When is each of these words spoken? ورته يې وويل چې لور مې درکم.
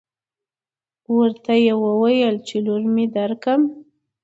ورته 1.15 1.53
يې 1.65 1.73
وويل 1.85 2.35
چې 2.47 2.55
لور 2.65 2.83
مې 2.93 3.05
درکم. 3.15 3.61